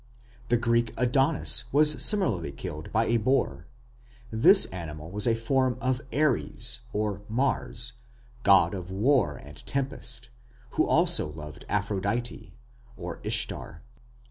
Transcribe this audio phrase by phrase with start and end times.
[0.49, 3.67] The Greek Adonis was similarly killed by a boar.
[4.31, 6.79] This animal was a form of Ares
[7.29, 7.93] (Mars),
[8.41, 10.31] god of war and tempest,
[10.71, 12.51] who also loved Aphrodite
[13.21, 13.83] (Ishtar).